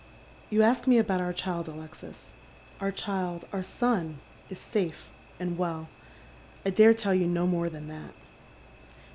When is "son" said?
3.63-4.17